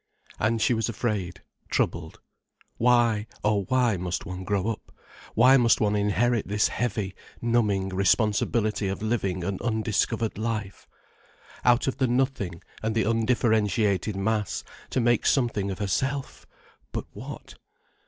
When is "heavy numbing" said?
6.69-7.89